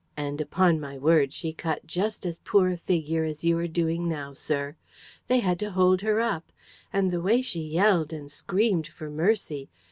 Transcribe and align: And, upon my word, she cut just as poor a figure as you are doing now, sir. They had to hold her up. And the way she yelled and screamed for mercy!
And, 0.17 0.41
upon 0.41 0.79
my 0.79 0.97
word, 0.97 1.31
she 1.31 1.53
cut 1.53 1.85
just 1.85 2.25
as 2.25 2.39
poor 2.39 2.71
a 2.71 2.77
figure 2.77 3.23
as 3.23 3.43
you 3.43 3.55
are 3.59 3.67
doing 3.67 4.09
now, 4.09 4.33
sir. 4.33 4.75
They 5.27 5.41
had 5.41 5.59
to 5.59 5.69
hold 5.69 6.01
her 6.01 6.19
up. 6.19 6.51
And 6.91 7.11
the 7.11 7.21
way 7.21 7.43
she 7.43 7.59
yelled 7.61 8.11
and 8.11 8.31
screamed 8.31 8.87
for 8.87 9.11
mercy! 9.11 9.69